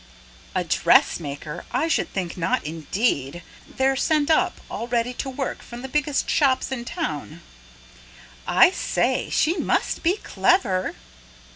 [0.55, 1.63] "A dressmaker?
[1.71, 3.43] I should think not indeed!
[3.67, 7.41] They're sent up, all ready to work, from the biggest shops in town."
[8.47, 9.29] "I say!
[9.29, 10.95] she must be clever."